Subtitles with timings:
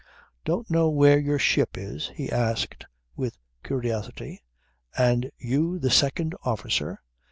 [0.45, 4.41] "Don't know where your ship is?" he asked with curiosity.
[4.97, 7.03] "And you the second officer!